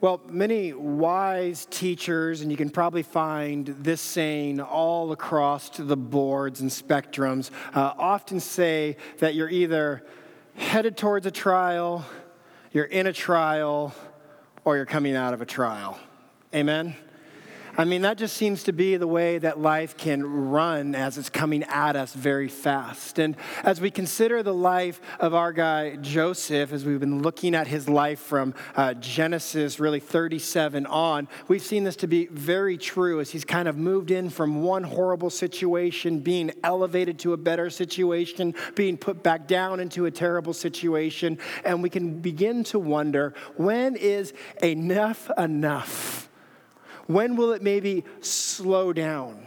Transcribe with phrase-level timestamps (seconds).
[0.00, 6.60] Well, many wise teachers, and you can probably find this saying all across the boards
[6.60, 10.06] and spectrums, uh, often say that you're either
[10.54, 12.06] headed towards a trial,
[12.72, 13.92] you're in a trial,
[14.64, 15.98] or you're coming out of a trial.
[16.54, 16.94] Amen?
[17.80, 21.30] I mean, that just seems to be the way that life can run as it's
[21.30, 23.20] coming at us very fast.
[23.20, 27.68] And as we consider the life of our guy Joseph, as we've been looking at
[27.68, 33.20] his life from uh, Genesis really 37 on, we've seen this to be very true
[33.20, 37.70] as he's kind of moved in from one horrible situation, being elevated to a better
[37.70, 41.38] situation, being put back down into a terrible situation.
[41.64, 44.32] And we can begin to wonder when is
[44.64, 46.27] enough enough?
[47.08, 49.46] When will it maybe slow down?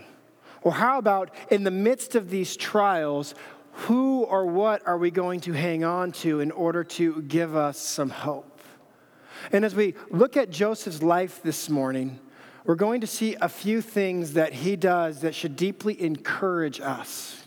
[0.64, 3.36] Or how about in the midst of these trials,
[3.74, 7.78] who or what are we going to hang on to in order to give us
[7.78, 8.60] some hope?
[9.52, 12.20] And as we look at Joseph's life this morning,
[12.66, 17.44] we're going to see a few things that he does that should deeply encourage us.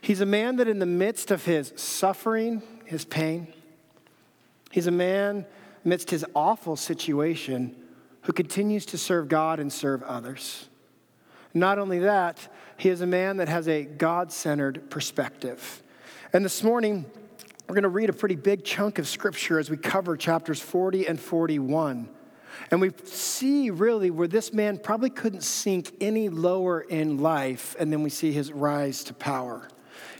[0.00, 3.46] He's a man that, in the midst of his suffering, his pain,
[4.70, 5.44] he's a man
[5.84, 7.76] amidst his awful situation
[8.22, 10.68] who continues to serve God and serve others.
[11.54, 15.82] Not only that, he is a man that has a God centered perspective.
[16.32, 17.04] And this morning,
[17.68, 21.06] we're going to read a pretty big chunk of scripture as we cover chapters 40
[21.06, 22.08] and 41.
[22.70, 27.92] And we see really where this man probably couldn't sink any lower in life, and
[27.92, 29.68] then we see his rise to power.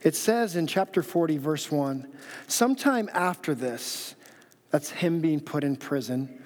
[0.02, 2.08] It says in chapter 40, verse 1
[2.46, 4.14] sometime after this,
[4.70, 6.41] that's him being put in prison,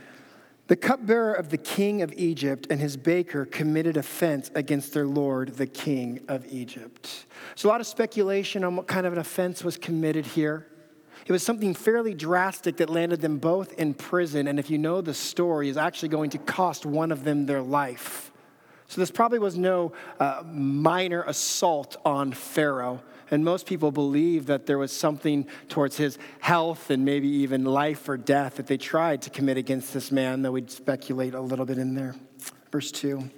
[0.68, 5.56] the cupbearer of the king of Egypt and his baker committed offense against their lord,
[5.56, 7.26] the king of Egypt.
[7.54, 10.66] So, a lot of speculation on what kind of an offense was committed here.
[11.24, 15.00] It was something fairly drastic that landed them both in prison, and if you know
[15.00, 18.32] the story, is actually going to cost one of them their life.
[18.88, 23.02] So, this probably was no uh, minor assault on Pharaoh.
[23.30, 28.08] And most people believe that there was something towards his health and maybe even life
[28.08, 31.66] or death that they tried to commit against this man, though we'd speculate a little
[31.66, 32.14] bit in there.
[32.70, 33.30] Verse 2.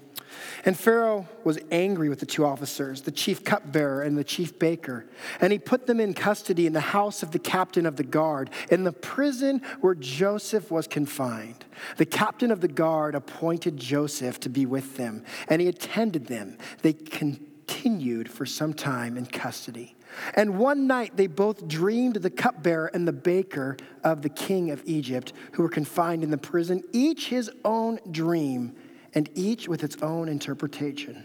[0.65, 5.07] And Pharaoh was angry with the two officers, the chief cupbearer and the chief baker,
[5.41, 8.51] and he put them in custody in the house of the captain of the guard,
[8.71, 11.65] in the prison where Joseph was confined.
[11.97, 16.59] The captain of the guard appointed Joseph to be with them, and he attended them.
[16.83, 17.48] They continued
[17.79, 19.95] continued for some time in custody.
[20.35, 24.83] And one night they both dreamed the cupbearer and the baker of the king of
[24.85, 28.75] Egypt, who were confined in the prison, each his own dream,
[29.15, 31.25] and each with its own interpretation.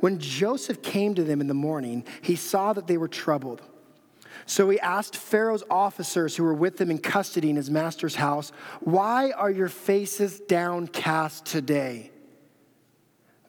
[0.00, 3.62] When Joseph came to them in the morning, he saw that they were troubled.
[4.44, 8.52] So he asked Pharaoh's officers who were with him in custody in his master's house,
[8.80, 12.10] Why are your faces downcast today?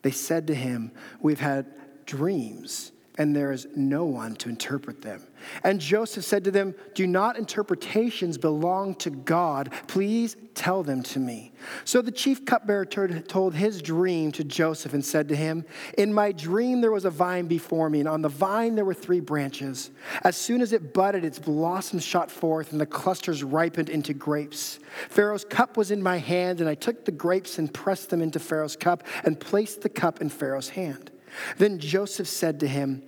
[0.02, 1.77] They said to him, We've had
[2.08, 5.22] dreams, and there is no one to interpret them.
[5.64, 9.74] And Joseph said to them, Do not interpretations belong to God?
[9.88, 11.52] Please tell them to me.
[11.84, 15.66] So the chief cupbearer told his dream to Joseph and said to him,
[15.98, 18.94] In my dream there was a vine before me, and on the vine there were
[18.94, 19.92] three branches.
[20.24, 24.80] As soon as it budded, its blossoms shot forth, and the clusters ripened into grapes.
[25.10, 28.40] Pharaoh's cup was in my hand, and I took the grapes and pressed them into
[28.40, 31.12] Pharaoh's cup, and placed the cup in Pharaoh's hand.
[31.58, 33.04] Then Joseph said to him,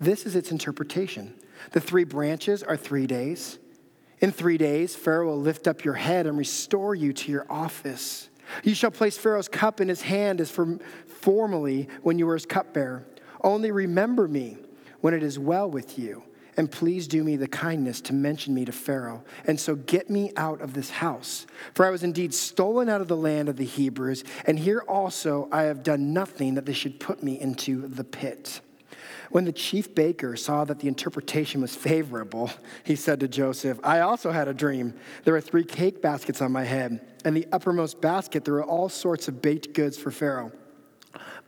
[0.00, 1.34] This is its interpretation.
[1.72, 3.58] The three branches are three days.
[4.20, 8.28] In three days, Pharaoh will lift up your head and restore you to your office.
[8.62, 12.46] You shall place Pharaoh's cup in his hand as for formerly when you were his
[12.46, 13.06] cupbearer.
[13.42, 14.58] Only remember me
[15.00, 16.22] when it is well with you
[16.56, 20.32] and please do me the kindness to mention me to Pharaoh, and so get me
[20.36, 21.46] out of this house.
[21.74, 25.48] For I was indeed stolen out of the land of the Hebrews, and here also
[25.50, 28.60] I have done nothing that they should put me into the pit.
[29.30, 32.50] When the chief baker saw that the interpretation was favorable,
[32.84, 34.92] he said to Joseph, I also had a dream.
[35.24, 38.90] There were three cake baskets on my head, and the uppermost basket there were all
[38.90, 40.52] sorts of baked goods for Pharaoh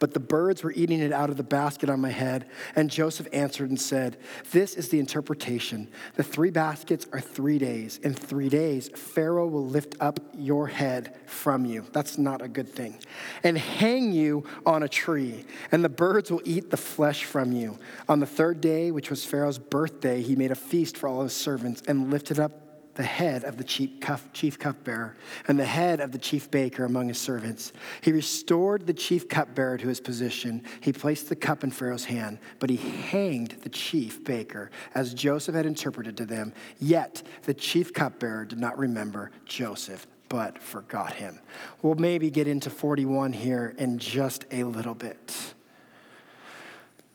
[0.05, 2.45] but the birds were eating it out of the basket on my head.
[2.77, 4.19] And Joseph answered and said,
[4.51, 5.89] This is the interpretation.
[6.17, 7.97] The three baskets are three days.
[8.03, 11.87] In three days, Pharaoh will lift up your head from you.
[11.93, 12.99] That's not a good thing.
[13.43, 17.79] And hang you on a tree, and the birds will eat the flesh from you.
[18.07, 21.33] On the third day, which was Pharaoh's birthday, he made a feast for all his
[21.33, 22.64] servants and lifted up
[22.95, 25.17] the head of the chief, cup, chief cupbearer
[25.49, 27.73] and the head of the chief baker among his servants.
[28.01, 30.63] He restored the chief cupbearer to his position.
[30.81, 35.55] He placed the cup in Pharaoh's hand, but he hanged the chief baker, as Joseph
[35.55, 36.53] had interpreted to them.
[36.79, 41.39] Yet the chief cupbearer did not remember Joseph but forgot him.
[41.83, 45.55] We'll maybe get into 41 here in just a little bit.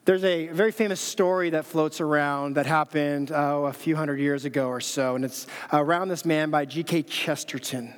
[0.10, 4.44] There's a very famous story that floats around that happened oh, a few hundred years
[4.44, 7.04] ago or so, and it's uh, around this man by G.K.
[7.04, 7.94] Chesterton.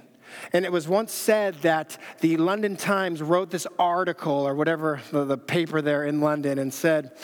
[0.51, 5.23] And it was once said that the London Times wrote this article or whatever, the,
[5.23, 7.15] the paper there in London, and said,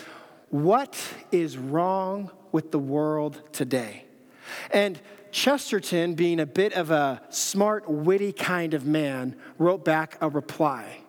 [0.52, 0.98] What
[1.34, 4.06] is wrong with the world today?
[4.72, 4.98] And
[5.32, 11.02] Chesterton, being a bit of a smart, witty kind of man, wrote back a reply.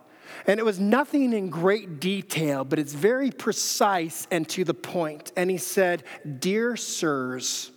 [0.48, 5.30] And it was nothing in great detail, but it's very precise and to the point.
[5.36, 6.04] And he said,
[6.38, 7.70] Dear sirs,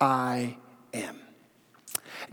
[0.00, 0.56] I
[0.92, 1.20] am.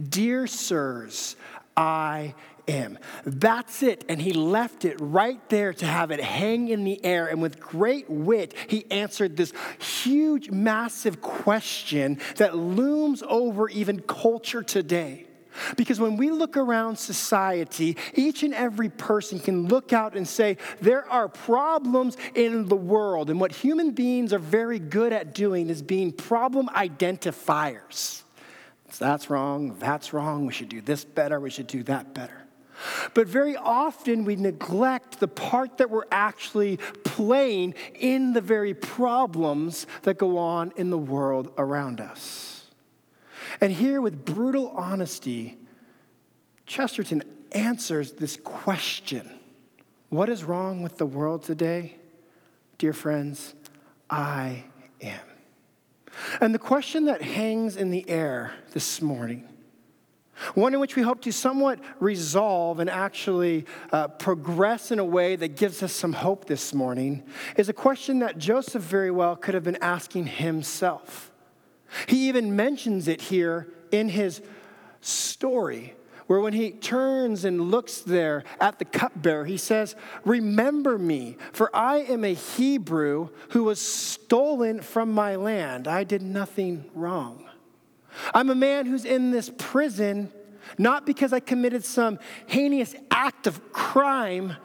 [0.02, 1.36] Dear sirs,
[1.78, 2.34] I
[2.68, 2.98] am.
[3.26, 4.06] That's it.
[4.10, 7.28] And he left it right there to have it hang in the air.
[7.28, 14.64] And with great wit, he answered this huge, massive question that looms over even culture
[14.64, 15.25] today.
[15.78, 20.58] Because when we look around society, each and every person can look out and say,
[20.82, 23.30] there are problems in the world.
[23.30, 28.24] And what human beings are very good at doing is being problem identifiers.
[28.92, 32.46] So that's wrong, that's wrong, we should do this better, we should do that better.
[33.14, 39.88] But very often we neglect the part that we're actually playing in the very problems
[40.04, 42.55] that go on in the world around us.
[43.62, 45.58] And here, with brutal honesty,
[46.66, 49.30] Chesterton answers this question
[50.10, 51.96] What is wrong with the world today?
[52.78, 53.56] Dear friends,
[54.10, 54.64] I
[55.02, 55.20] am.
[56.42, 59.48] And the question that hangs in the air this morning
[60.54, 65.36] one in which we hope to somewhat resolve and actually uh, progress in a way
[65.36, 67.24] that gives us some hope this morning,
[67.58, 71.32] is a question that Joseph very well could have been asking himself.
[72.08, 74.42] He even mentions it here in his
[75.02, 75.94] story,
[76.28, 81.74] where when he turns and looks there at the cupbearer, he says, Remember me, for
[81.76, 85.88] I am a Hebrew who was stolen from my land.
[85.88, 87.48] I did nothing wrong.
[88.34, 90.32] I'm a man who's in this prison
[90.78, 94.56] not because I committed some heinous act of crime,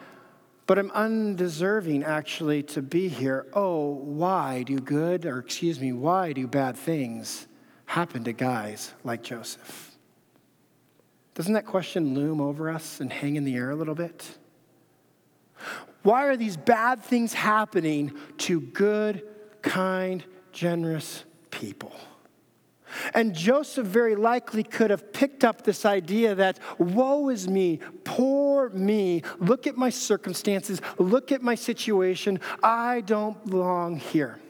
[0.70, 3.44] but I'm undeserving actually to be here.
[3.54, 7.48] Oh, why do good, or excuse me, why do bad things
[7.86, 9.90] happen to guys like Joseph?
[11.34, 14.38] Doesn't that question loom over us and hang in the air a little bit?
[16.04, 19.26] Why are these bad things happening to good,
[19.62, 20.22] kind,
[20.52, 21.96] generous people?
[23.14, 28.70] And Joseph very likely could have picked up this idea that, woe is me, poor
[28.70, 34.40] me, look at my circumstances, look at my situation, I don't belong here.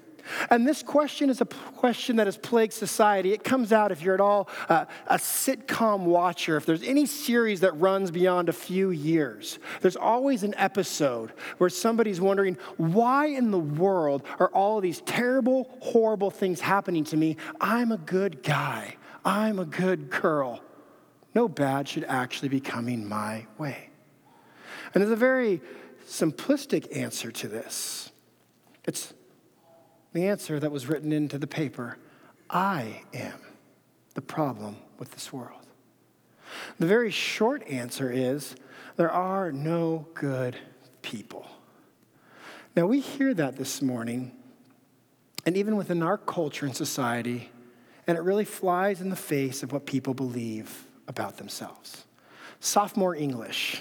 [0.50, 3.32] And this question is a question that has plagued society.
[3.32, 7.60] It comes out if you're at all uh, a sitcom watcher, if there's any series
[7.60, 13.50] that runs beyond a few years, there's always an episode where somebody's wondering, why in
[13.50, 17.36] the world are all these terrible, horrible things happening to me?
[17.60, 20.62] I'm a good guy, I'm a good girl.
[21.34, 23.90] No bad should actually be coming my way.
[24.92, 25.60] And there's a very
[26.08, 28.10] simplistic answer to this.
[28.84, 29.14] It's
[30.12, 31.98] the answer that was written into the paper
[32.48, 33.40] I am
[34.14, 35.66] the problem with this world.
[36.78, 38.56] The very short answer is
[38.96, 40.56] there are no good
[41.02, 41.48] people.
[42.74, 44.32] Now, we hear that this morning,
[45.46, 47.50] and even within our culture and society,
[48.06, 52.04] and it really flies in the face of what people believe about themselves.
[52.58, 53.80] Sophomore English,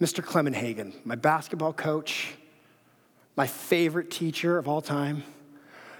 [0.00, 0.24] Mr.
[0.24, 2.34] Clemenhagen, my basketball coach,
[3.36, 5.22] my favorite teacher of all time.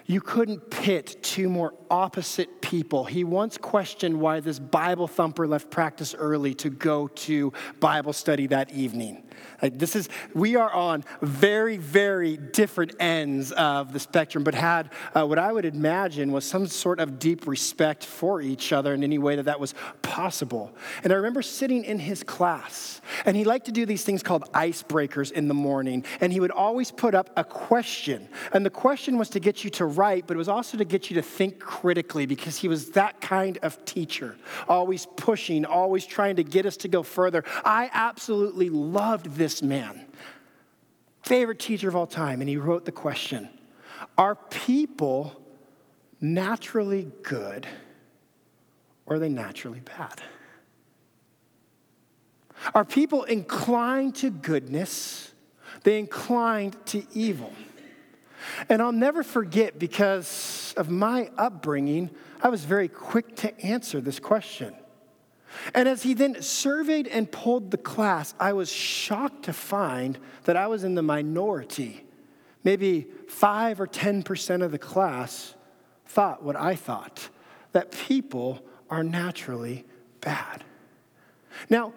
[0.06, 3.04] You couldn't pit two more opposite people.
[3.04, 8.46] He once questioned why this Bible thumper left practice early to go to Bible study
[8.48, 9.24] that evening.
[9.62, 15.26] This is, we are on very, very different ends of the spectrum, but had uh,
[15.26, 19.18] what I would imagine was some sort of deep respect for each other in any
[19.18, 20.74] way that that was possible.
[21.04, 24.50] And I remember sitting in his class, and he liked to do these things called
[24.52, 28.28] icebreakers in the morning, and he would always put up a question.
[28.52, 31.10] And the question was to get you to write, but it was also to get
[31.10, 34.36] you to think critically because he was that kind of teacher,
[34.68, 37.42] always pushing, always trying to get us to go further.
[37.64, 40.04] I absolutely loved this man.
[41.22, 42.40] Favorite teacher of all time.
[42.40, 43.48] And he wrote the question
[44.18, 45.40] Are people
[46.20, 47.66] naturally good
[49.06, 50.20] or are they naturally bad?
[52.74, 55.32] Are people inclined to goodness?
[55.82, 57.52] They inclined to evil.
[58.68, 62.10] And I'll never forget because of my upbringing,
[62.42, 64.74] I was very quick to answer this question.
[65.74, 70.56] And as he then surveyed and polled the class, I was shocked to find that
[70.56, 72.04] I was in the minority.
[72.62, 75.54] Maybe 5 or 10% of the class
[76.06, 77.28] thought what I thought
[77.72, 79.84] that people are naturally
[80.20, 80.64] bad.
[81.68, 81.92] Now,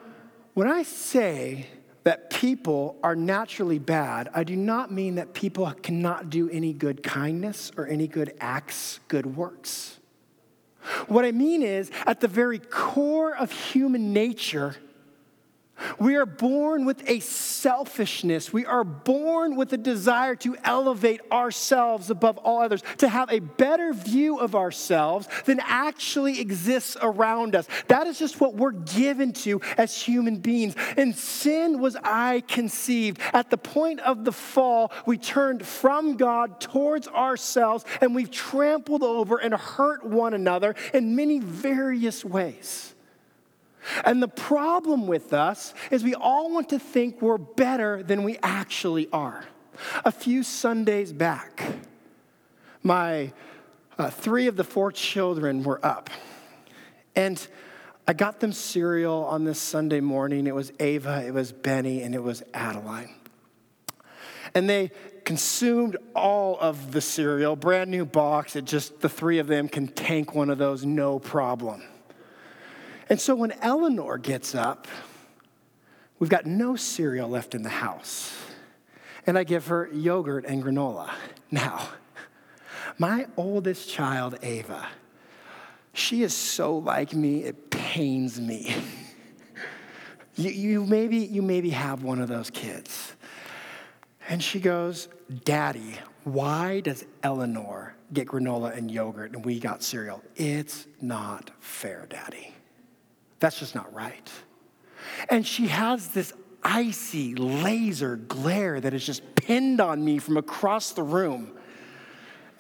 [0.54, 1.68] when I say
[2.04, 7.02] that people are naturally bad, I do not mean that people cannot do any good
[7.04, 10.00] kindness or any good acts, good works.
[11.08, 14.76] What I mean is, at the very core of human nature,
[16.00, 18.52] we are born with a selfishness.
[18.52, 23.40] We are born with a desire to elevate ourselves above all others, to have a
[23.40, 27.68] better view of ourselves than actually exists around us.
[27.88, 30.76] That is just what we're given to as human beings.
[30.98, 33.20] And sin was I conceived.
[33.34, 39.04] At the point of the fall, we turned from God towards ourselves and we've trampled
[39.04, 42.93] over and hurt one another in many various ways.
[44.04, 48.38] And the problem with us is we all want to think we're better than we
[48.42, 49.46] actually are.
[50.06, 51.64] A few Sundays back,
[52.82, 53.34] my
[53.98, 56.10] uh, three of the four children were up.
[57.16, 57.46] And
[58.08, 60.48] I got them cereal on this Sunday morning.
[60.48, 63.14] It was Ava, it was Benny, and it was Adeline.
[64.54, 64.92] And they
[65.24, 68.56] consumed all of the cereal, brand new box.
[68.56, 71.82] It just, the three of them can tank one of those no problem.
[73.10, 74.88] And so when Eleanor gets up,
[76.20, 78.34] we've got no cereal left in the house.
[79.26, 81.12] And I give her yogurt and granola.
[81.52, 81.88] Now,
[82.98, 84.88] my oldest child, Ava,
[85.94, 88.76] she is so like me, it pains me.
[90.36, 93.14] you, you, maybe, you maybe have one of those kids.
[94.28, 95.10] And she goes,
[95.44, 100.24] Daddy, why does Eleanor get granola and yogurt and we got cereal?
[100.36, 102.54] It's not fair, Daddy.
[103.44, 104.32] That's just not right.
[105.28, 106.32] And she has this
[106.64, 111.52] icy laser glare that is just pinned on me from across the room.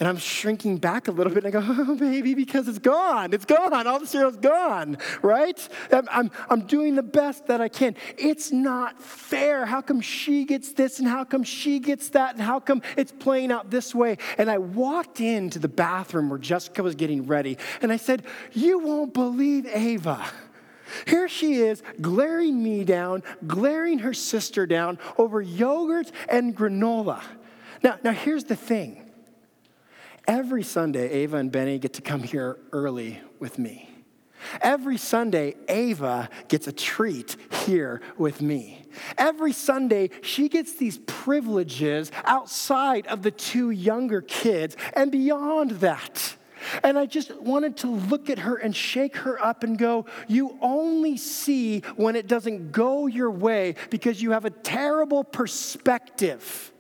[0.01, 3.31] And I'm shrinking back a little bit and I go, oh, baby, because it's gone.
[3.31, 3.87] It's gone.
[3.87, 5.69] All the cereal's gone, right?
[5.89, 7.95] I'm, I'm, I'm doing the best that I can.
[8.17, 9.65] It's not fair.
[9.65, 13.13] How come she gets this and how come she gets that and how come it's
[13.13, 14.17] playing out this way?
[14.37, 18.79] And I walked into the bathroom where Jessica was getting ready and I said, You
[18.79, 20.25] won't believe Ava.
[21.05, 27.21] Here she is, glaring me down, glaring her sister down over yogurt and granola.
[27.83, 28.99] Now, now here's the thing.
[30.27, 33.89] Every Sunday, Ava and Benny get to come here early with me.
[34.61, 37.35] Every Sunday, Ava gets a treat
[37.65, 38.83] here with me.
[39.17, 46.35] Every Sunday, she gets these privileges outside of the two younger kids and beyond that.
[46.83, 50.57] And I just wanted to look at her and shake her up and go, You
[50.61, 56.71] only see when it doesn't go your way because you have a terrible perspective.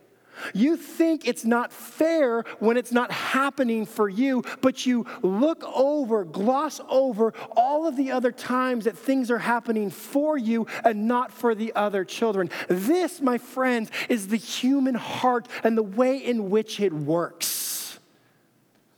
[0.53, 6.25] You think it's not fair when it's not happening for you, but you look over,
[6.25, 11.31] gloss over all of the other times that things are happening for you and not
[11.31, 12.49] for the other children.
[12.67, 17.99] This, my friends, is the human heart and the way in which it works.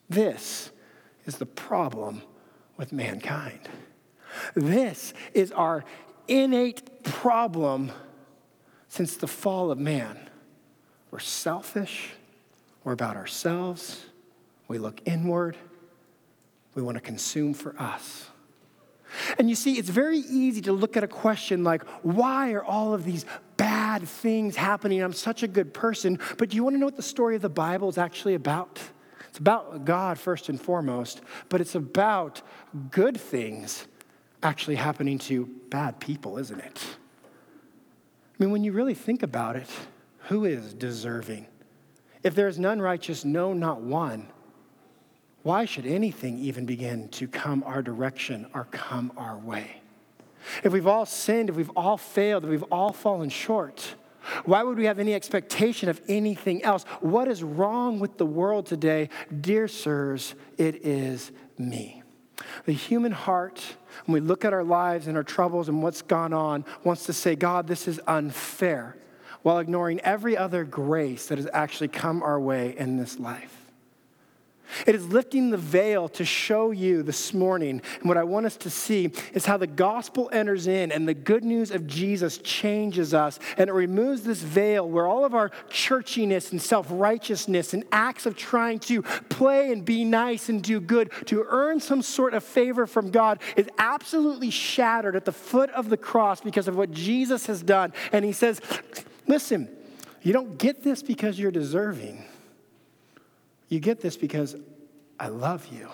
[0.09, 0.71] This
[1.25, 2.21] is the problem
[2.77, 3.59] with mankind.
[4.55, 5.83] This is our
[6.27, 7.91] innate problem
[8.87, 10.29] since the fall of man.
[11.11, 12.11] We're selfish,
[12.83, 14.05] we're about ourselves,
[14.67, 15.57] we look inward,
[16.73, 18.27] we want to consume for us.
[19.37, 22.93] And you see, it's very easy to look at a question like, why are all
[22.93, 25.01] of these bad things happening?
[25.01, 26.19] I'm such a good person.
[26.37, 28.79] But do you want to know what the story of the Bible is actually about?
[29.35, 32.41] It's about God first and foremost, but it's about
[32.89, 33.85] good things
[34.41, 36.81] actually happening to bad people, isn't it?
[36.85, 39.69] I mean, when you really think about it,
[40.29, 41.47] who is deserving?
[42.23, 44.29] If there is none righteous, no, not one,
[45.43, 49.81] why should anything even begin to come our direction or come our way?
[50.63, 53.95] If we've all sinned, if we've all failed, if we've all fallen short,
[54.45, 56.83] why would we have any expectation of anything else?
[57.01, 59.09] What is wrong with the world today?
[59.41, 62.03] Dear sirs, it is me.
[62.65, 63.63] The human heart,
[64.05, 67.13] when we look at our lives and our troubles and what's gone on, wants to
[67.13, 68.97] say, God, this is unfair,
[69.41, 73.54] while ignoring every other grace that has actually come our way in this life.
[74.85, 77.81] It is lifting the veil to show you this morning.
[77.99, 81.13] And what I want us to see is how the gospel enters in and the
[81.13, 83.39] good news of Jesus changes us.
[83.57, 88.25] And it removes this veil where all of our churchiness and self righteousness and acts
[88.25, 92.43] of trying to play and be nice and do good to earn some sort of
[92.43, 96.91] favor from God is absolutely shattered at the foot of the cross because of what
[96.91, 97.93] Jesus has done.
[98.11, 98.61] And he says,
[99.27, 99.69] Listen,
[100.21, 102.23] you don't get this because you're deserving.
[103.75, 104.55] You get this because
[105.19, 105.89] I love you.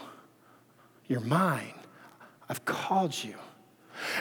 [1.07, 1.73] You're mine.
[2.47, 3.33] I've called you.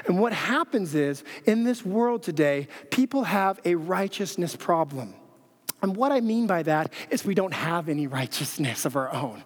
[0.07, 5.13] And what happens is, in this world today, people have a righteousness problem.
[5.83, 9.45] And what I mean by that is we don't have any righteousness of our own.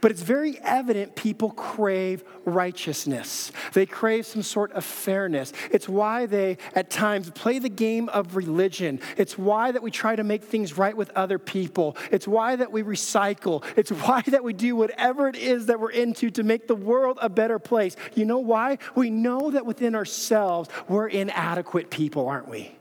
[0.00, 3.52] But it's very evident people crave righteousness.
[3.72, 5.52] They crave some sort of fairness.
[5.70, 9.00] It's why they, at times, play the game of religion.
[9.16, 11.96] It's why that we try to make things right with other people.
[12.10, 13.64] It's why that we recycle.
[13.76, 17.18] It's why that we do whatever it is that we're into to make the world
[17.20, 17.96] a better place.
[18.14, 18.78] You know why?
[18.94, 22.76] We know that within ourselves, we're inadequate people, aren't we?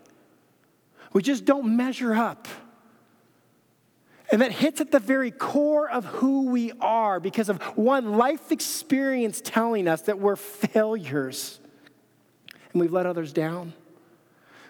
[1.13, 2.47] We just don't measure up.
[4.31, 8.51] And that hits at the very core of who we are because of one life
[8.51, 11.59] experience telling us that we're failures.
[12.71, 13.73] And we've let others down,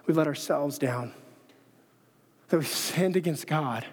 [0.06, 1.14] we've let ourselves down,
[2.48, 3.86] that we've sinned against God.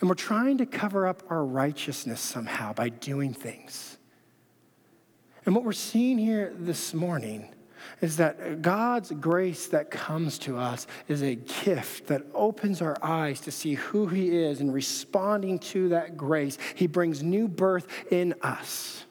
[0.00, 3.98] And we're trying to cover up our righteousness somehow by doing things.
[5.44, 7.54] And what we're seeing here this morning
[8.00, 13.40] is that God's grace that comes to us is a gift that opens our eyes
[13.40, 18.34] to see who He is, and responding to that grace, He brings new birth in
[18.42, 19.04] us.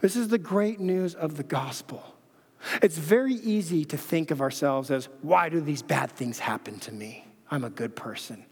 [0.00, 2.16] This is the great news of the gospel.
[2.80, 6.92] It's very easy to think of ourselves as, why do these bad things happen to
[6.92, 7.26] me?
[7.50, 8.44] I'm a good person.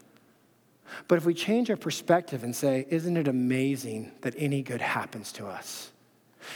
[1.07, 5.31] But if we change our perspective and say, isn't it amazing that any good happens
[5.33, 5.90] to us?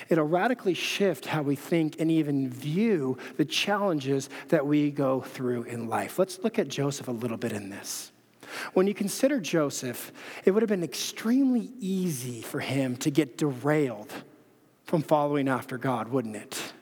[0.09, 5.63] It'll radically shift how we think and even view the challenges that we go through
[5.63, 6.19] in life.
[6.19, 8.11] Let's look at Joseph a little bit in this.
[8.73, 10.11] When you consider Joseph,
[10.45, 14.13] it would have been extremely easy for him to get derailed
[14.85, 16.73] from following after God, wouldn't it?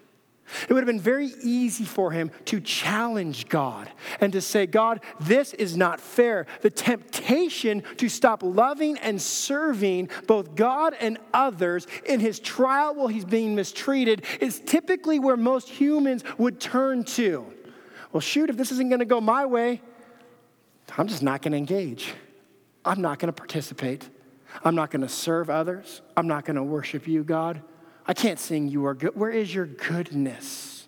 [0.67, 5.01] It would have been very easy for him to challenge God and to say, God,
[5.19, 6.45] this is not fair.
[6.61, 13.07] The temptation to stop loving and serving both God and others in his trial while
[13.07, 17.45] he's being mistreated is typically where most humans would turn to.
[18.11, 19.81] Well, shoot, if this isn't going to go my way,
[20.97, 22.13] I'm just not going to engage.
[22.85, 24.07] I'm not going to participate.
[24.63, 26.01] I'm not going to serve others.
[26.15, 27.61] I'm not going to worship you, God.
[28.05, 29.15] I can't sing you are good.
[29.15, 30.87] Where is your goodness?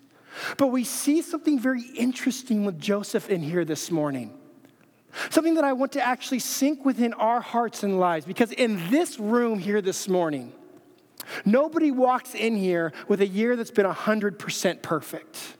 [0.58, 4.36] But we see something very interesting with Joseph in here this morning.
[5.30, 9.18] Something that I want to actually sink within our hearts and lives because in this
[9.18, 10.52] room here this morning,
[11.46, 15.56] nobody walks in here with a year that's been 100% perfect.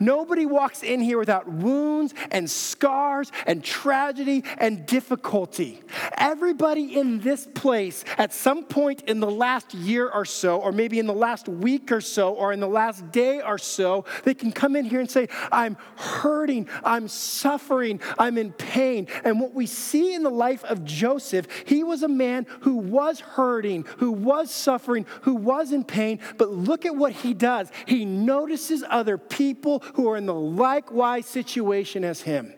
[0.00, 5.80] Nobody walks in here without wounds and scars and tragedy and difficulty.
[6.16, 10.98] Everybody in this place, at some point in the last year or so, or maybe
[10.98, 14.52] in the last week or so, or in the last day or so, they can
[14.52, 19.08] come in here and say, I'm hurting, I'm suffering, I'm in pain.
[19.24, 23.20] And what we see in the life of Joseph, he was a man who was
[23.20, 26.20] hurting, who was suffering, who was in pain.
[26.36, 27.70] But look at what he does.
[27.86, 32.52] He notices other people people who are in the likewise situation as him.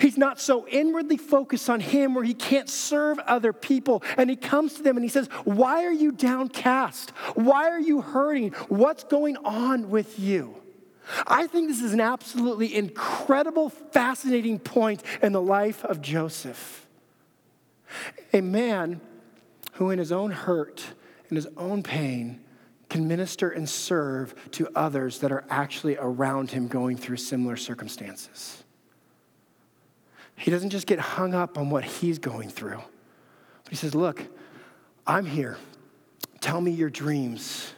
[0.00, 4.04] He's not so inwardly focused on him where he can't serve other people.
[4.16, 7.10] And he comes to them and he says, Why are you downcast?
[7.34, 8.52] Why are you hurting?
[8.68, 10.54] What's going on with you?
[11.26, 16.86] I think this is an absolutely incredible, fascinating point in the life of Joseph.
[18.32, 19.00] A man
[19.74, 20.84] who, in his own hurt,
[21.30, 22.40] in his own pain,
[22.94, 28.62] can minister and serve to others that are actually around him going through similar circumstances.
[30.36, 32.80] He doesn't just get hung up on what he's going through,
[33.64, 34.24] but he says, Look,
[35.08, 35.58] I'm here.
[36.40, 37.74] Tell me your dreams.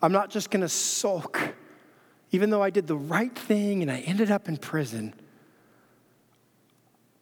[0.00, 1.40] I'm not just going to sulk.
[2.30, 5.12] Even though I did the right thing and I ended up in prison,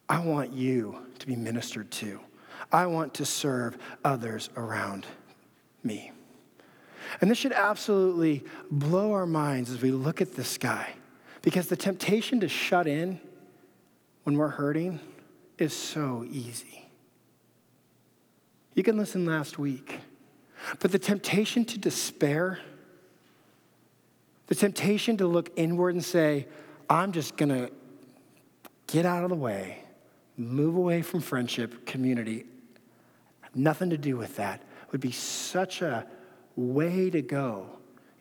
[0.07, 2.19] I want you to be ministered to.
[2.71, 5.07] I want to serve others around
[5.83, 6.11] me.
[7.21, 10.93] And this should absolutely blow our minds as we look at this guy
[11.41, 13.19] because the temptation to shut in
[14.23, 14.99] when we're hurting
[15.57, 16.89] is so easy.
[18.73, 19.99] You can listen last week,
[20.79, 22.59] but the temptation to despair,
[24.47, 26.47] the temptation to look inward and say,
[26.89, 27.69] I'm just gonna
[28.87, 29.83] get out of the way,
[30.37, 32.45] move away from friendship, community,
[33.53, 36.05] nothing to do with that, would be such a
[36.55, 37.67] way to go.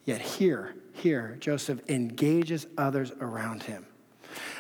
[0.05, 3.87] Yet here, here, Joseph engages others around him.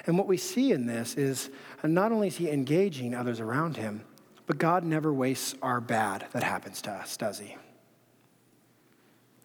[0.06, 1.50] And what we see in this is
[1.82, 4.02] uh, not only is he engaging others around him,
[4.46, 7.56] but God never wastes our bad that happens to us, does he?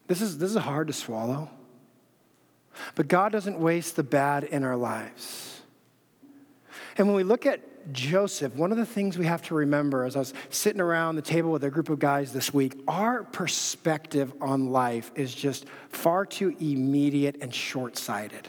[0.07, 1.49] This is, this is hard to swallow.
[2.95, 5.61] But God doesn't waste the bad in our lives.
[6.97, 7.45] And when we look
[7.91, 11.21] Joseph, one of the things we have to remember as I was sitting around the
[11.21, 16.25] table with a group of guys this week, our perspective on life is just far
[16.25, 18.47] too immediate and short sighted.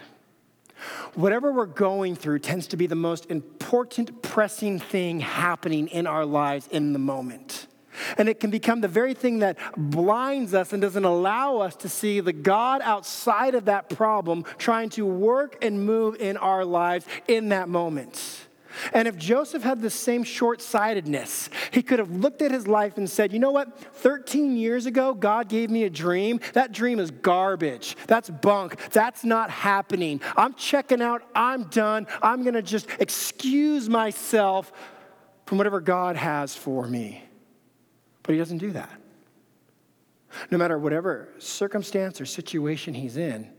[1.14, 6.24] Whatever we're going through tends to be the most important, pressing thing happening in our
[6.24, 7.66] lives in the moment.
[8.16, 11.88] And it can become the very thing that blinds us and doesn't allow us to
[11.88, 17.04] see the God outside of that problem trying to work and move in our lives
[17.28, 18.46] in that moment.
[18.92, 22.96] And if Joseph had the same short sightedness, he could have looked at his life
[22.96, 23.78] and said, You know what?
[23.96, 26.40] 13 years ago, God gave me a dream.
[26.52, 27.96] That dream is garbage.
[28.06, 28.76] That's bunk.
[28.90, 30.20] That's not happening.
[30.36, 31.22] I'm checking out.
[31.34, 32.06] I'm done.
[32.22, 34.72] I'm going to just excuse myself
[35.46, 37.24] from whatever God has for me.
[38.22, 38.90] But he doesn't do that.
[40.50, 43.50] No matter whatever circumstance or situation he's in,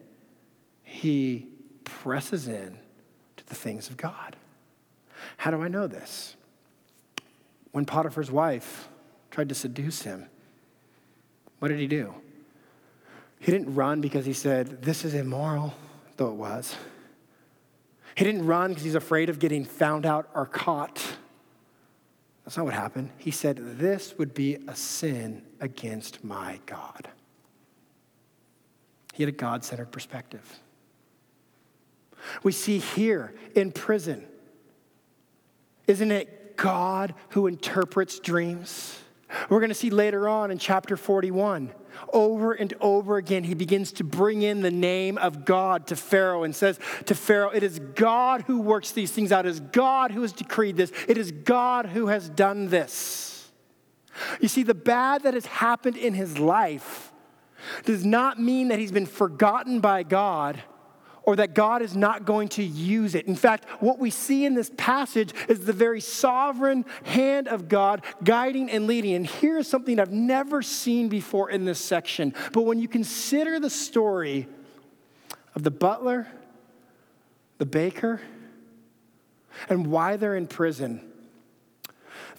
[0.84, 1.50] he
[1.84, 2.78] presses in
[3.38, 4.36] to the things of God.
[5.38, 6.36] How do I know this?
[7.72, 8.90] When Potiphar's wife
[9.30, 10.26] tried to seduce him,
[11.60, 12.14] what did he do?
[13.40, 15.74] He didn't run because he said, This is immoral,
[16.18, 16.76] though it was.
[18.16, 21.02] He didn't run because he's afraid of getting found out or caught.
[22.44, 23.12] That's not what happened.
[23.18, 27.10] He said, This would be a sin against my God.
[29.14, 30.60] He had a God centered perspective.
[32.44, 34.28] We see here in prison
[35.92, 38.98] isn't it God who interprets dreams?
[39.50, 41.72] We're going to see later on in chapter 41,
[42.14, 46.44] over and over again, he begins to bring in the name of God to Pharaoh
[46.44, 49.46] and says to Pharaoh, It is God who works these things out.
[49.46, 50.94] It is God who has decreed this.
[51.10, 53.52] It is God who has done this.
[54.40, 57.12] You see, the bad that has happened in his life
[57.84, 60.64] does not mean that he's been forgotten by God
[61.24, 63.28] or that God is not going to use it.
[63.28, 68.04] In fact, what we see in this passage is the very sovereign hand of God
[68.24, 69.14] guiding and leading.
[69.16, 72.34] And here's something I've never seen before in this section.
[72.54, 74.48] But when you consider the story
[75.54, 76.28] of the butler,
[77.60, 78.22] the baker,
[79.70, 81.02] and why they're in prison,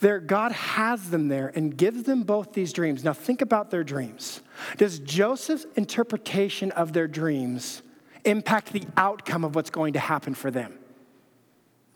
[0.01, 3.05] there, God has them there and gives them both these dreams.
[3.05, 4.41] Now, think about their dreams.
[4.77, 7.83] Does Joseph's interpretation of their dreams
[8.25, 10.79] impact the outcome of what's going to happen for them?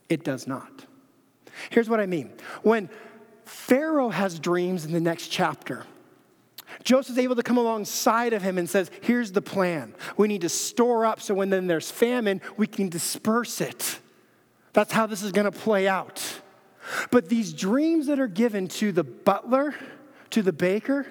[0.08, 0.86] It does not.
[1.70, 2.32] Here's what I mean.
[2.62, 2.88] When
[3.44, 5.84] Pharaoh has dreams in the next chapter,
[6.84, 9.94] Joseph's able to come alongside of him and says, Here's the plan.
[10.16, 13.98] We need to store up so when then there's famine, we can disperse it.
[14.72, 16.22] That's how this is going to play out.
[17.10, 19.74] But these dreams that are given to the butler,
[20.30, 21.06] to the baker,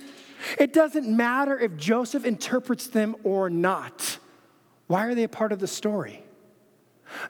[0.59, 4.19] it doesn't matter if Joseph interprets them or not.
[4.87, 6.23] Why are they a part of the story?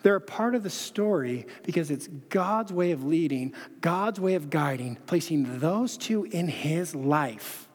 [0.01, 4.49] They're a part of the story because it's God's way of leading, God's way of
[4.49, 7.67] guiding, placing those two in his life,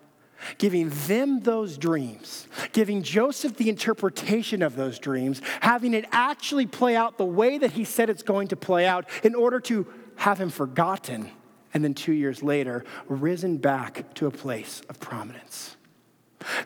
[0.58, 6.96] giving them those dreams, giving Joseph the interpretation of those dreams, having it actually play
[6.96, 10.40] out the way that he said it's going to play out in order to have
[10.40, 11.30] him forgotten
[11.72, 15.76] and then two years later risen back to a place of prominence.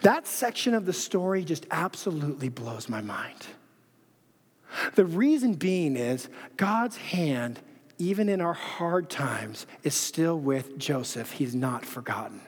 [0.03, 3.47] That section of the story just absolutely blows my mind.
[4.95, 7.61] The reason being is God's hand,
[7.99, 11.33] even in our hard times, is still with Joseph.
[11.33, 12.41] He's not forgotten.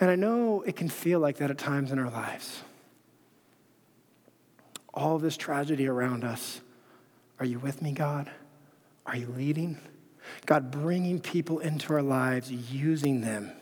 [0.00, 2.62] And I know it can feel like that at times in our lives.
[4.92, 6.60] All this tragedy around us.
[7.40, 8.30] Are you with me, God?
[9.06, 9.78] Are you leading?
[10.46, 13.52] God, bringing people into our lives, using them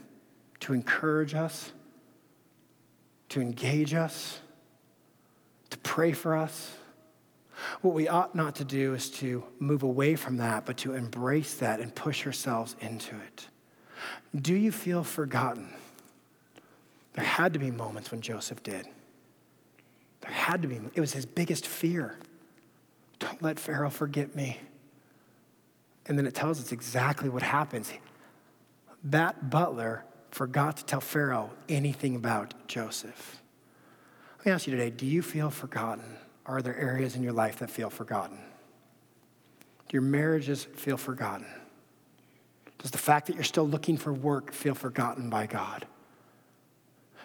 [0.60, 1.72] to encourage us
[3.32, 4.40] to engage us,
[5.70, 6.74] to pray for us.
[7.80, 11.54] What we ought not to do is to move away from that, but to embrace
[11.54, 13.48] that and push ourselves into it.
[14.34, 15.72] Do you feel forgotten?
[17.14, 18.86] There had to be moments when Joseph did.
[20.20, 20.80] There had to be.
[20.94, 22.18] It was his biggest fear.
[23.18, 24.58] Don't let Pharaoh forget me.
[26.06, 27.90] And then it tells us exactly what happens.
[29.04, 33.40] That butler forgot to tell Pharaoh anything about Joseph.
[34.38, 36.16] Let me ask you today do you feel forgotten?
[36.44, 38.38] Are there areas in your life that feel forgotten?
[39.88, 41.46] Do your marriages feel forgotten?
[42.78, 45.86] Does the fact that you're still looking for work feel forgotten by God?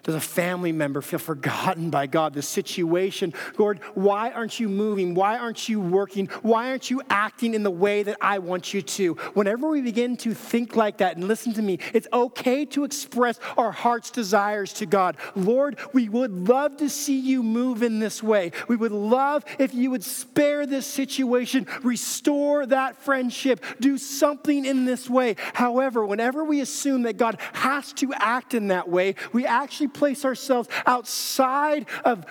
[0.04, 2.34] Does a family member feel forgotten by God?
[2.34, 5.14] The situation, Lord, why aren't you moving?
[5.14, 6.28] Why aren't you working?
[6.42, 9.14] Why aren't you acting in the way that I want you to?
[9.34, 13.40] Whenever we begin to think like that, and listen to me, it's okay to express
[13.58, 15.18] our heart's desires to God.
[15.36, 18.52] Lord, we would love to see you move in this way.
[18.68, 24.86] We would love if you would spare this situation, restore that friendship, do something in
[24.86, 25.36] this way.
[25.54, 30.26] However, whenever we assume that God has to act in that way, we actually place
[30.26, 32.26] ourselves outside of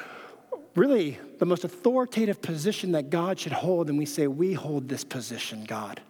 [0.75, 5.05] really the most authoritative position that God should hold, and we say, We hold this
[5.05, 6.01] position, God.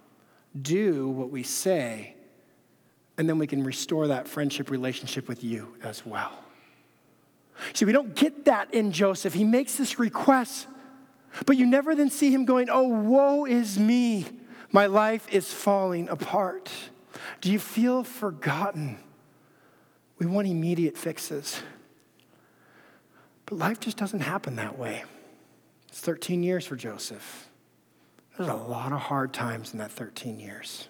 [0.61, 2.15] Do what we say,
[3.19, 6.33] and then we can restore that friendship relationship with you as well.
[7.73, 9.35] See, we don't get that in Joseph.
[9.35, 10.67] He makes this request,
[11.47, 14.27] but you never then see him going, Oh, woe is me.
[14.73, 16.71] My life is falling apart.
[17.41, 18.99] Do you feel forgotten?
[20.19, 21.61] We want immediate fixes.
[23.45, 25.05] But life just doesn't happen that way.
[25.89, 27.49] It's 13 years for Joseph.
[28.37, 30.89] There's a lot of hard times in that 13 years.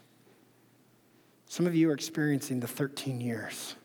[1.48, 3.76] Some of you are experiencing the 13 years,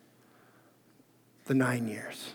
[1.45, 2.33] the nine years.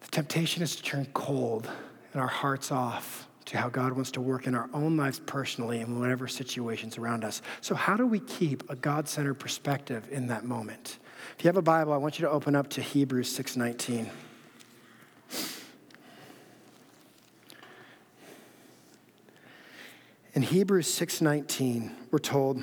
[0.00, 1.68] The temptation is to turn cold
[2.12, 5.80] and our hearts off to how God wants to work in our own lives personally
[5.80, 7.42] and whatever situations around us.
[7.60, 10.98] So, how do we keep a God centered perspective in that moment?
[11.38, 14.10] If you have a Bible, I want you to open up to Hebrews 6:19.
[20.32, 22.62] In Hebrews 6:19, we're told,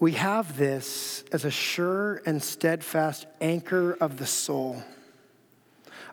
[0.00, 4.82] "We have this as a sure and steadfast anchor of the soul,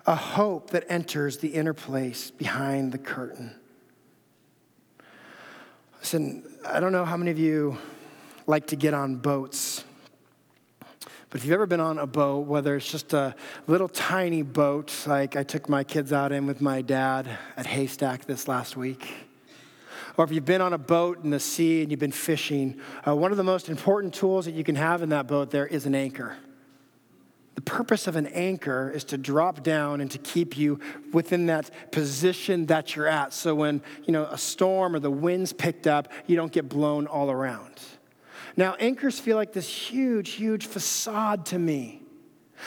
[0.05, 3.55] a hope that enters the inner place behind the curtain."
[5.99, 7.77] Listen, I don't know how many of you
[8.45, 9.83] like to get on boats.
[11.29, 13.35] But if you've ever been on a boat, whether it's just a
[13.67, 18.25] little tiny boat, like I took my kids out in with my dad at Haystack
[18.25, 19.13] this last week,
[20.17, 23.15] or if you've been on a boat in the sea and you've been fishing, uh,
[23.15, 25.85] one of the most important tools that you can have in that boat there is
[25.85, 26.35] an anchor.
[27.53, 30.79] The purpose of an anchor is to drop down and to keep you
[31.13, 33.33] within that position that you're at.
[33.33, 37.05] So when, you know, a storm or the wind's picked up, you don't get blown
[37.05, 37.79] all around.
[38.57, 42.01] Now, anchors feel like this huge, huge facade to me.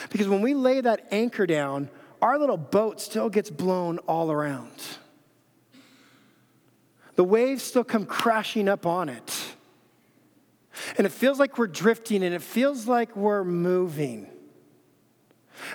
[0.09, 1.89] Because when we lay that anchor down,
[2.21, 4.71] our little boat still gets blown all around.
[7.15, 9.55] The waves still come crashing up on it.
[10.97, 14.27] And it feels like we're drifting and it feels like we're moving.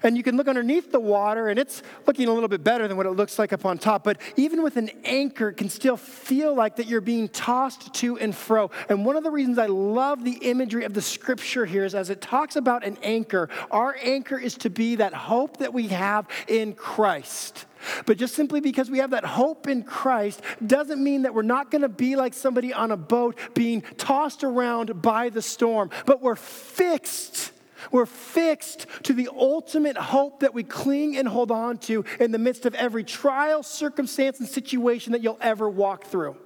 [0.03, 2.97] And you can look underneath the water and it's looking a little bit better than
[2.97, 4.05] what it looks like up on top.
[4.05, 8.19] But even with an anchor, it can still feel like that you're being tossed to
[8.19, 8.71] and fro.
[8.89, 12.11] And one of the reasons I love the imagery of the scripture here is as
[12.11, 16.29] it talks about an anchor, our anchor is to be that hope that we have
[16.47, 17.67] in Christ.
[18.07, 21.71] But just simply because we have that hope in Christ doesn't mean that we're not
[21.71, 26.21] going to be like somebody on a boat being tossed around by the storm, but
[26.21, 27.53] we're fixed
[27.91, 32.39] we're fixed to the ultimate hope that we cling and hold on to in the
[32.39, 36.37] midst of every trial, circumstance, and situation that you'll ever walk through.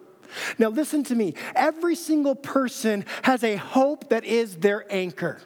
[0.58, 1.34] Now, listen to me.
[1.54, 5.40] Every single person has a hope that is their anchor.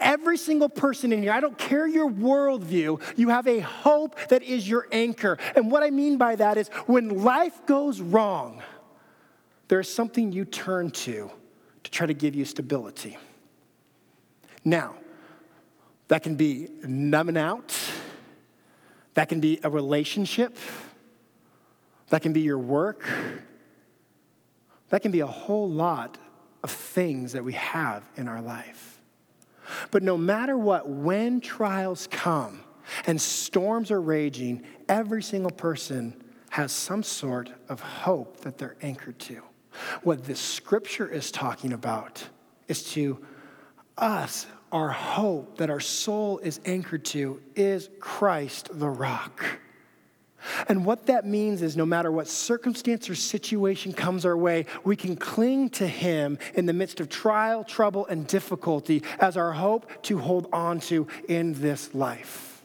[0.00, 4.42] Every single person in here, I don't care your worldview, you have a hope that
[4.42, 5.38] is your anchor.
[5.54, 8.62] And what I mean by that is when life goes wrong,
[9.68, 11.30] there's something you turn to
[11.84, 13.18] to try to give you stability.
[14.66, 14.96] Now,
[16.08, 17.72] that can be numbing out,
[19.14, 20.58] that can be a relationship,
[22.08, 23.08] that can be your work,
[24.88, 26.18] that can be a whole lot
[26.64, 29.00] of things that we have in our life.
[29.92, 32.60] But no matter what, when trials come
[33.06, 39.20] and storms are raging, every single person has some sort of hope that they're anchored
[39.20, 39.42] to.
[40.02, 42.28] What this scripture is talking about
[42.66, 43.24] is to
[43.98, 49.44] us our hope that our soul is anchored to is Christ the rock.
[50.68, 54.96] And what that means is no matter what circumstance or situation comes our way, we
[54.96, 59.90] can cling to Him in the midst of trial, trouble, and difficulty as our hope
[60.04, 62.62] to hold on to in this life.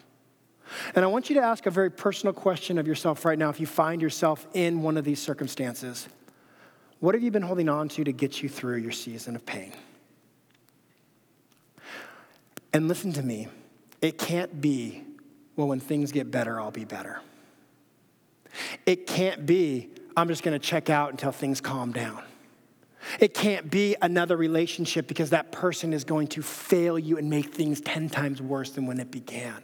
[0.95, 3.59] And I want you to ask a very personal question of yourself right now if
[3.59, 6.07] you find yourself in one of these circumstances.
[6.99, 9.73] What have you been holding on to to get you through your season of pain?
[12.73, 13.47] And listen to me,
[14.01, 15.03] it can't be,
[15.55, 17.21] well, when things get better, I'll be better.
[18.85, 22.23] It can't be, I'm just gonna check out until things calm down.
[23.19, 27.53] It can't be another relationship because that person is going to fail you and make
[27.53, 29.63] things 10 times worse than when it began.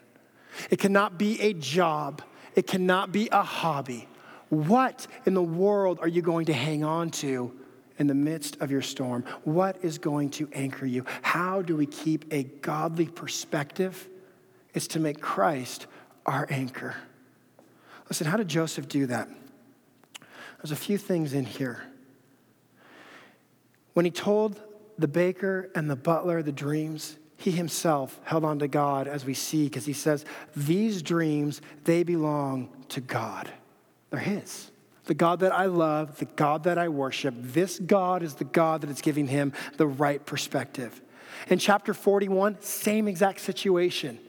[0.69, 2.23] It cannot be a job.
[2.55, 4.07] It cannot be a hobby.
[4.49, 7.53] What in the world are you going to hang on to
[7.97, 9.23] in the midst of your storm?
[9.43, 11.05] What is going to anchor you?
[11.21, 14.07] How do we keep a godly perspective?
[14.73, 15.87] It's to make Christ
[16.25, 16.95] our anchor.
[18.09, 19.29] Listen, how did Joseph do that?
[20.57, 21.83] There's a few things in here.
[23.93, 24.61] When he told
[24.97, 29.33] the baker and the butler the dreams, he himself held on to God as we
[29.33, 33.49] see, because he says, These dreams, they belong to God.
[34.09, 34.71] They're his.
[35.07, 38.81] The God that I love, the God that I worship, this God is the God
[38.81, 41.01] that is giving him the right perspective.
[41.49, 44.19] In chapter 41, same exact situation.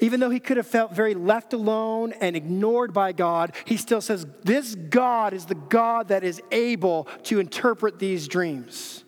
[0.00, 4.00] Even though he could have felt very left alone and ignored by God, he still
[4.00, 9.04] says, This God is the God that is able to interpret these dreams.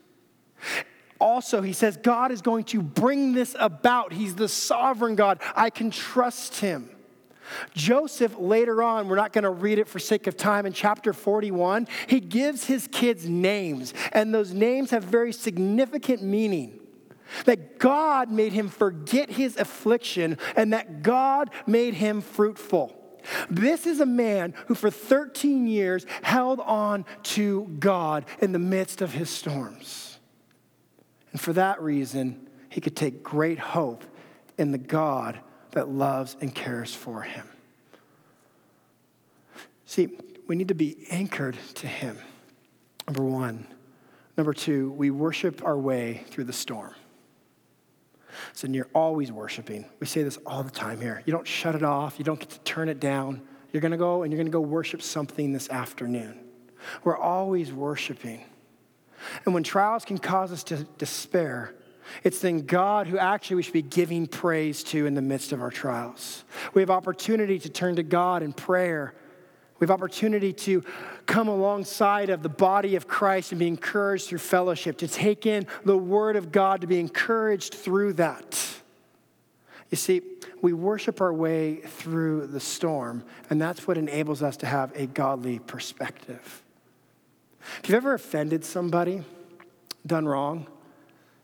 [1.18, 4.12] Also, he says, God is going to bring this about.
[4.12, 5.40] He's the sovereign God.
[5.54, 6.90] I can trust him.
[7.74, 11.12] Joseph, later on, we're not going to read it for sake of time, in chapter
[11.12, 16.80] 41, he gives his kids names, and those names have very significant meaning.
[17.44, 22.96] That God made him forget his affliction and that God made him fruitful.
[23.48, 29.00] This is a man who, for 13 years, held on to God in the midst
[29.00, 30.18] of his storms.
[31.30, 34.04] And for that reason, he could take great hope
[34.58, 35.38] in the God
[35.72, 37.46] that loves and cares for him.
[39.86, 40.08] See,
[40.46, 42.18] we need to be anchored to him,
[43.06, 43.66] number one.
[44.36, 46.94] Number two, we worship our way through the storm.
[48.52, 49.84] So you're always worshiping.
[49.98, 51.22] We say this all the time here.
[51.26, 53.42] You don't shut it off, you don't get to turn it down.
[53.72, 56.38] You're gonna go and you're gonna go worship something this afternoon.
[57.04, 58.44] We're always worshiping.
[59.44, 61.74] And when trials can cause us to despair,
[62.24, 65.60] it's then God who actually we should be giving praise to in the midst of
[65.60, 66.44] our trials.
[66.74, 69.14] We have opportunity to turn to God in prayer.
[69.78, 70.84] We have opportunity to
[71.26, 75.66] come alongside of the body of Christ and be encouraged through fellowship, to take in
[75.84, 78.58] the word of God, to be encouraged through that.
[79.90, 80.22] You see,
[80.62, 85.06] we worship our way through the storm, and that's what enables us to have a
[85.06, 86.62] godly perspective.
[87.82, 89.22] If you've ever offended somebody,
[90.06, 90.66] done wrong,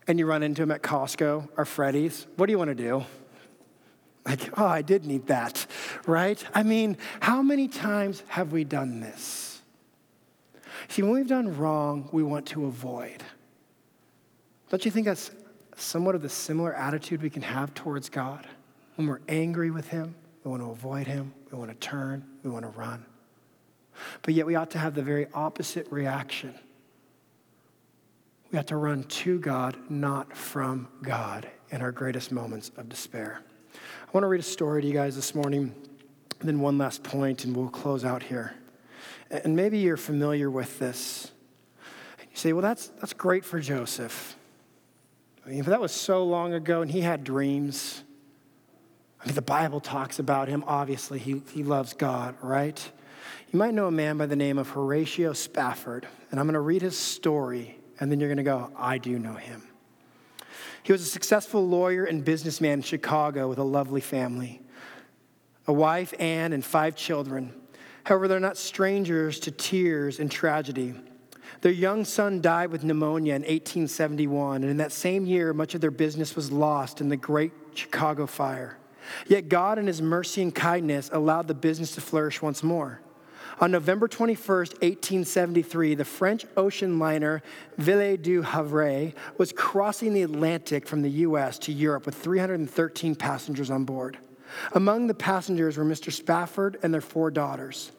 [0.07, 3.05] and you run into them at Costco or Freddy's, what do you want to do?
[4.25, 5.65] Like, oh, I did need that,
[6.05, 6.43] right?
[6.53, 9.61] I mean, how many times have we done this?
[10.89, 13.23] See, when we've done wrong, we want to avoid.
[14.69, 15.31] Don't you think that's
[15.77, 18.45] somewhat of the similar attitude we can have towards God?
[18.95, 22.49] When we're angry with Him, we want to avoid Him, we want to turn, we
[22.49, 23.05] want to run.
[24.21, 26.53] But yet we ought to have the very opposite reaction.
[28.51, 33.41] We have to run to God, not from God, in our greatest moments of despair.
[33.73, 35.75] I want to read a story to you guys this morning,
[36.39, 38.55] and then one last point, and we'll close out here.
[39.29, 41.31] And maybe you're familiar with this.
[42.21, 44.37] You say, well, that's, that's great for Joseph.
[45.45, 48.01] I mean, that was so long ago, and he had dreams.
[49.21, 50.63] I mean, the Bible talks about him.
[50.67, 52.91] Obviously, he, he loves God, right?
[53.51, 56.61] You might know a man by the name of Horatio Spafford, and I'm going to
[56.61, 59.63] read his story and then you're going to go, I do know him.
[60.83, 64.61] He was a successful lawyer and businessman in Chicago with a lovely family
[65.69, 67.53] a wife, Anne, and five children.
[68.05, 70.95] However, they're not strangers to tears and tragedy.
[71.59, 75.81] Their young son died with pneumonia in 1871, and in that same year, much of
[75.81, 78.77] their business was lost in the Great Chicago Fire.
[79.27, 83.01] Yet God, in His mercy and kindness, allowed the business to flourish once more.
[83.59, 87.41] On November 21st, 1873, the French ocean liner
[87.77, 93.71] Ville du Havre was crossing the Atlantic from the US to Europe with 313 passengers
[93.71, 94.19] on board.
[94.73, 96.11] Among the passengers were Mr.
[96.11, 97.91] Spafford and their four daughters.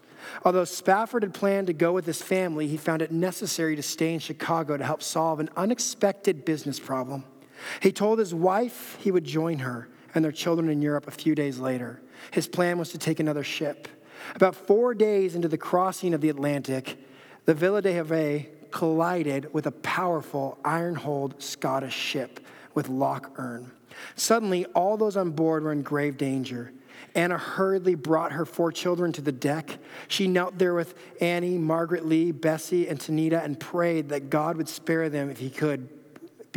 [0.44, 4.14] Although Spafford had planned to go with his family, he found it necessary to stay
[4.14, 7.24] in Chicago to help solve an unexpected business problem.
[7.80, 11.34] He told his wife he would join her and their children in Europe a few
[11.34, 12.00] days later.
[12.30, 13.88] His plan was to take another ship.
[14.34, 16.96] About four days into the crossing of the Atlantic,
[17.44, 22.40] the Ville du Havre collided with a powerful iron-hulled Scottish ship
[22.74, 23.70] with Loch Earn.
[24.14, 26.72] Suddenly, all those on board were in grave danger.
[27.14, 29.78] Anna hurriedly brought her four children to the deck.
[30.08, 34.68] She knelt there with Annie, Margaret Lee, Bessie, and Tanetta and prayed that God would
[34.68, 35.88] spare them if He could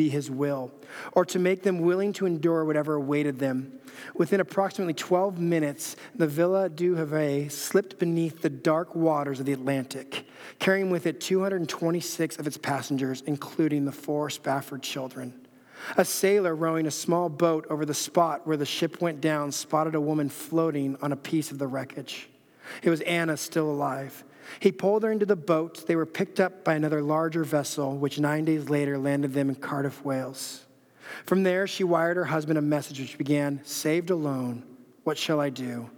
[0.01, 0.71] be His will,
[1.11, 3.79] or to make them willing to endure whatever awaited them.
[4.15, 9.53] Within approximately 12 minutes, the Ville du Havre slipped beneath the dark waters of the
[9.53, 10.25] Atlantic.
[10.57, 15.33] carrying with it 226 of its passengers, including the four Spafford children.
[15.97, 19.93] A sailor rowing a small boat over the spot where the ship went down spotted
[19.93, 22.27] a woman floating on a piece of the wreckage.
[22.81, 24.23] It was Anna still alive.
[24.59, 25.87] He pulled her into the boat.
[25.87, 29.55] They were picked up by another larger vessel, which nine days later landed them in
[29.55, 30.65] Cardiff, Wales.
[31.25, 34.63] From there, she wired her husband a message which began Saved alone,
[35.03, 35.89] what shall I do?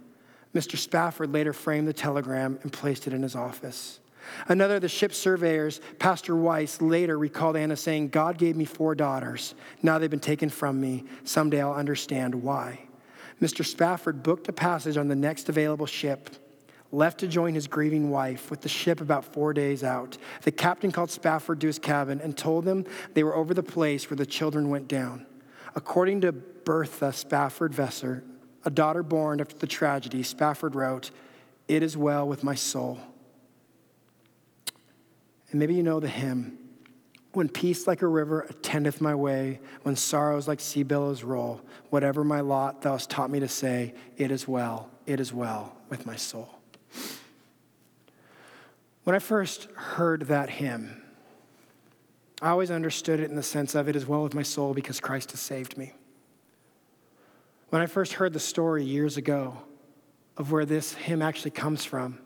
[0.54, 0.76] Mr.
[0.76, 4.00] Spafford later framed the telegram and placed it in his office.
[4.48, 8.94] Another of the ship's surveyors, Pastor Weiss, later recalled Anna saying, God gave me four
[8.94, 9.54] daughters.
[9.82, 11.04] Now they've been taken from me.
[11.24, 12.80] Someday I'll understand why.
[13.42, 13.64] Mr.
[13.64, 16.30] Spafford booked a passage on the next available ship,
[16.94, 20.16] left to join his grieving wife with the ship about four days out.
[20.42, 24.08] The captain called Spafford to his cabin and told them they were over the place
[24.08, 25.26] where the children went down.
[25.74, 28.22] According to Bertha Spafford Vester,
[28.64, 31.10] a daughter born after the tragedy, Spafford wrote,
[31.68, 33.00] It is well with my soul.
[35.50, 36.58] And maybe you know the hymn
[37.32, 42.22] When peace like a river attendeth my way, when sorrows like sea billows roll, whatever
[42.22, 46.06] my lot, thou hast taught me to say, It is well, it is well with
[46.06, 46.53] my soul.
[49.04, 51.02] When I first heard that hymn,
[52.42, 55.00] I always understood it in the sense of it is well with my soul because
[55.00, 55.92] Christ has saved me.
[57.68, 59.58] When I first heard the story years ago
[60.36, 62.18] of where this hymn actually comes from,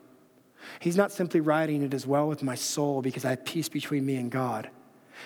[0.79, 4.05] He's not simply writing it as well with my soul because I have peace between
[4.05, 4.69] me and God.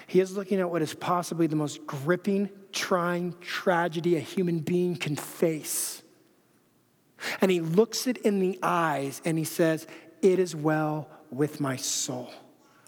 [0.07, 4.95] He is looking at what is possibly the most gripping, trying tragedy a human being
[4.95, 6.01] can face.
[7.41, 9.87] And he looks it in the eyes and he says,
[10.21, 12.31] It is well with my soul.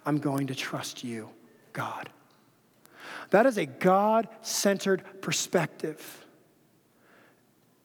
[0.06, 1.30] I'm going to trust you,
[1.74, 2.10] God.
[3.32, 6.26] That is a God centered perspective.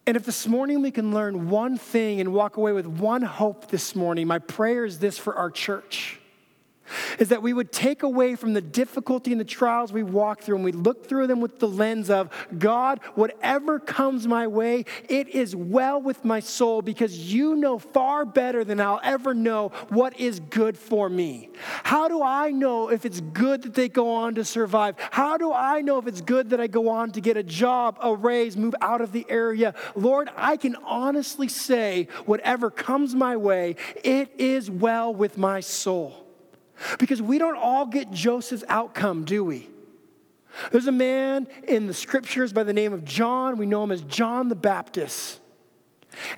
[0.06, 3.68] And if this morning we can learn one thing and walk away with one hope
[3.68, 6.19] this morning, my prayer is this for our church
[7.18, 10.56] is that we would take away from the difficulty and the trials we walk through
[10.56, 15.28] and we look through them with the lens of God, whatever comes my way, it
[15.28, 20.18] is well with my soul because you know far better than I'll ever know what
[20.18, 21.50] is good for me.
[21.84, 24.96] How do I know if it's good that they go on to survive?
[25.10, 27.98] How do I know if it's good that I go on to get a job,
[28.02, 29.74] a raise, move out of the area?
[29.94, 36.29] Lord, I can honestly say, whatever comes my way, it is well with my soul.
[36.98, 39.68] Because we don't all get Joseph's outcome, do we?
[40.72, 43.56] There's a man in the scriptures by the name of John.
[43.56, 45.40] We know him as John the Baptist.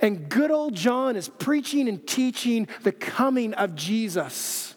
[0.01, 4.72] And good old John is preaching and teaching the coming of Jesus.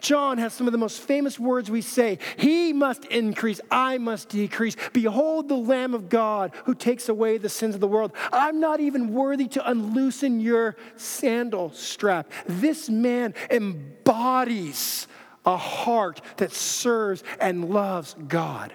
[0.00, 4.28] John has some of the most famous words we say He must increase, I must
[4.28, 4.76] decrease.
[4.92, 8.12] Behold the Lamb of God who takes away the sins of the world.
[8.32, 12.30] I'm not even worthy to unloosen your sandal strap.
[12.46, 15.06] This man embodies
[15.46, 18.72] a heart that serves and loves God.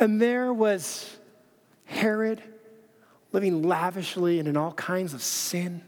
[0.00, 1.16] And there was
[1.84, 2.42] Herod
[3.32, 5.82] living lavishly and in all kinds of sin.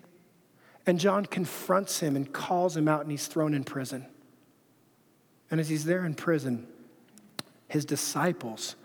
[0.86, 4.06] And John confronts him and calls him out, and he's thrown in prison.
[5.50, 6.66] And as he's there in prison,
[7.68, 8.76] his disciples,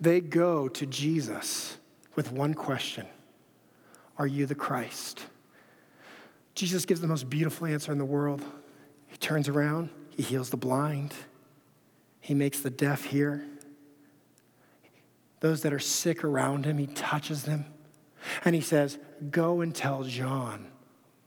[0.00, 1.78] they go to Jesus
[2.14, 3.06] with one question
[4.18, 5.24] Are you the Christ?
[6.54, 8.42] Jesus gives the most beautiful answer in the world.
[9.06, 11.14] He turns around, he heals the blind,
[12.20, 13.44] he makes the deaf hear.
[15.40, 17.64] Those that are sick around him, he touches them.
[18.44, 18.98] And he says,
[19.30, 20.66] Go and tell John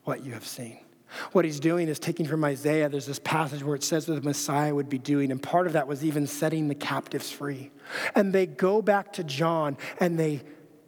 [0.04, 0.83] what you have seen.
[1.32, 4.22] What he's doing is taking from Isaiah, there's this passage where it says what the
[4.22, 7.72] Messiah would be doing, and part of that was even setting the captives free.
[8.16, 10.44] And they go back to John and they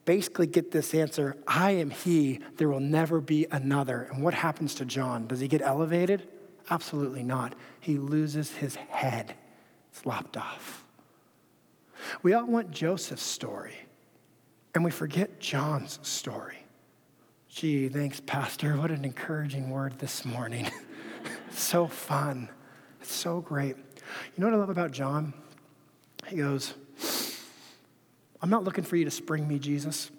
[0.05, 4.09] basically get this answer I am he, there will never be another.
[4.13, 5.27] And what happens to John?
[5.27, 6.27] Does he get elevated?
[6.69, 7.53] Absolutely not.
[7.79, 9.35] He loses his head,
[9.91, 10.83] it's lopped off.
[12.21, 13.75] We all want Joseph's story,
[14.73, 16.64] and we forget John's story.
[17.55, 18.75] Gee, thanks, Pastor.
[18.75, 20.69] What an encouraging word this morning.
[21.51, 22.49] so fun.
[22.99, 23.77] It's so great.
[23.77, 23.83] You
[24.35, 25.33] know what I love about John?
[26.27, 26.73] He goes,
[28.41, 30.11] I'm not looking for you to spring me, Jesus,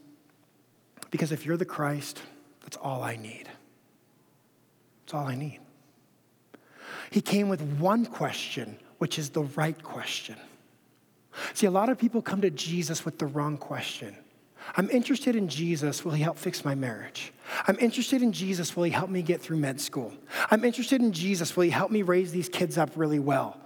[1.11, 2.23] because if you're the Christ,
[2.63, 3.51] that's all I need.
[5.05, 5.61] That's all I need.
[7.11, 10.37] He came with one question, which is the right question.
[11.53, 14.17] See, a lot of people come to Jesus with the wrong question.
[14.77, 16.05] I'm interested in Jesus.
[16.05, 17.33] Will he help fix my marriage?
[17.67, 18.77] I'm interested in Jesus.
[18.77, 20.13] Will he help me get through med school?
[20.51, 21.57] I'm interested in Jesus.
[21.57, 23.57] Will he help me raise these kids up really well?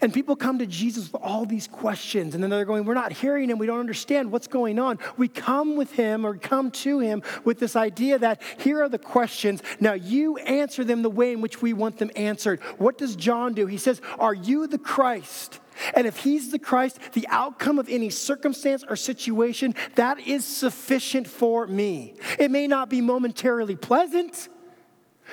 [0.00, 3.12] And people come to Jesus with all these questions, and then they're going, We're not
[3.12, 3.58] hearing him.
[3.58, 4.98] We don't understand what's going on.
[5.16, 8.98] We come with him or come to him with this idea that here are the
[8.98, 9.62] questions.
[9.80, 12.60] Now you answer them the way in which we want them answered.
[12.78, 13.66] What does John do?
[13.66, 15.60] He says, Are you the Christ?
[15.94, 21.26] And if he's the Christ, the outcome of any circumstance or situation, that is sufficient
[21.26, 22.14] for me.
[22.38, 24.48] It may not be momentarily pleasant.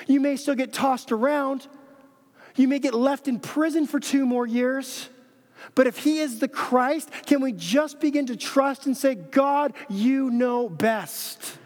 [0.06, 1.66] You may still get tossed around,
[2.56, 5.08] you may get left in prison for two more years.
[5.74, 9.72] But if he is the Christ, can we just begin to trust and say, God,
[9.88, 11.58] you know best?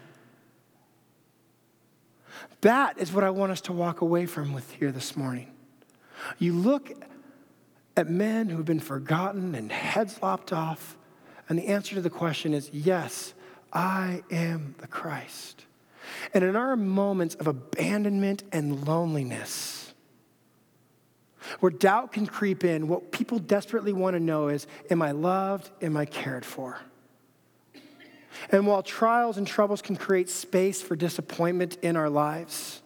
[2.61, 5.51] That is what I want us to walk away from with here this morning.
[6.37, 6.91] You look
[7.97, 10.97] at men who've been forgotten and heads lopped off,
[11.49, 13.33] and the answer to the question is yes,
[13.73, 15.65] I am the Christ.
[16.33, 19.80] And in our moments of abandonment and loneliness,
[21.59, 25.69] where doubt can creep in, what people desperately want to know is Am I loved?
[25.81, 26.79] Am I cared for?
[28.49, 32.81] And while trials and troubles can create space for disappointment in our lives,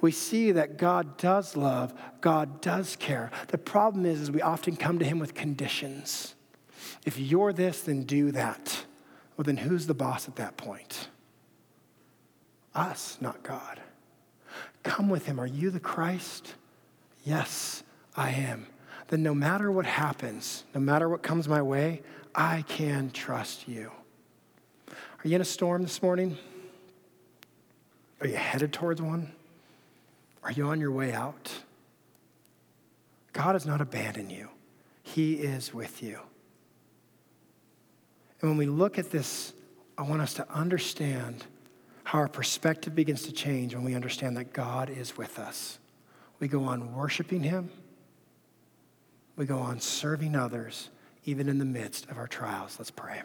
[0.00, 3.30] we see that God does love, God does care.
[3.48, 6.34] The problem is, is we often come to Him with conditions.
[7.04, 8.84] If you're this, then do that.
[9.36, 11.08] Well, then who's the boss at that point?
[12.74, 13.80] Us, not God.
[14.82, 15.40] Come with Him.
[15.40, 16.54] Are you the Christ?
[17.24, 17.82] Yes,
[18.16, 18.66] I am.
[19.08, 22.02] Then no matter what happens, no matter what comes my way,
[22.34, 23.90] I can trust you.
[24.88, 26.38] Are you in a storm this morning?
[28.20, 29.32] Are you headed towards one?
[30.44, 31.50] Are you on your way out?
[33.32, 34.48] God has not abandoned you,
[35.02, 36.20] He is with you.
[38.40, 39.52] And when we look at this,
[39.98, 41.44] I want us to understand
[42.04, 45.79] how our perspective begins to change when we understand that God is with us.
[46.40, 47.70] We go on worshiping Him,
[49.36, 50.90] we go on serving others,
[51.24, 52.76] even in the midst of our trials.
[52.78, 53.22] Let's pray.